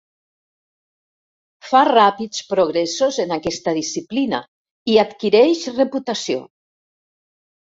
Fa 1.71 1.81
ràpids 1.89 2.39
progressos 2.53 3.19
en 3.25 3.35
aquesta 3.37 3.75
disciplina 3.81 4.41
i 4.95 4.99
adquireix 5.05 5.63
reputació. 5.77 6.43